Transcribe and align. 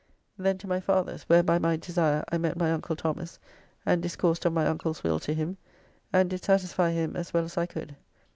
Then 0.35 0.57
to 0.57 0.67
my 0.67 0.79
father's, 0.79 1.21
where 1.29 1.43
by 1.43 1.59
my 1.59 1.77
desire 1.77 2.23
I 2.31 2.39
met 2.39 2.57
my 2.57 2.71
uncle 2.71 2.95
Thomas, 2.95 3.37
and 3.85 4.01
discoursed 4.01 4.45
of 4.45 4.51
my 4.53 4.65
uncle's 4.65 5.03
will 5.03 5.19
to 5.19 5.33
him, 5.35 5.57
and 6.11 6.27
did 6.27 6.43
satisfy 6.43 6.89
[him] 6.89 7.15
as 7.15 7.35
well 7.35 7.43
as 7.43 7.55
I 7.55 7.67
could. 7.67 7.95